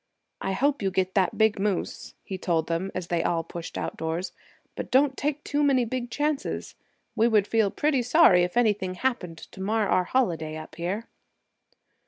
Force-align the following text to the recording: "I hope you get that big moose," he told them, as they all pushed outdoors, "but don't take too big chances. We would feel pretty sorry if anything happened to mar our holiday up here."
"I 0.41 0.53
hope 0.53 0.81
you 0.81 0.89
get 0.89 1.13
that 1.13 1.37
big 1.37 1.59
moose," 1.59 2.15
he 2.23 2.35
told 2.39 2.65
them, 2.65 2.89
as 2.95 3.05
they 3.05 3.21
all 3.21 3.43
pushed 3.43 3.77
outdoors, 3.77 4.31
"but 4.75 4.89
don't 4.89 5.15
take 5.15 5.43
too 5.43 5.63
big 5.85 6.09
chances. 6.09 6.73
We 7.15 7.27
would 7.27 7.45
feel 7.45 7.69
pretty 7.69 8.01
sorry 8.01 8.41
if 8.43 8.57
anything 8.57 8.95
happened 8.95 9.37
to 9.37 9.61
mar 9.61 9.87
our 9.87 10.05
holiday 10.05 10.57
up 10.57 10.73
here." 10.73 11.07